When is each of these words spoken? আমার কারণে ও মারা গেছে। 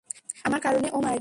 আমার 0.45 0.61
কারণে 0.61 0.87
ও 0.91 0.97
মারা 0.97 1.13
গেছে। 1.13 1.19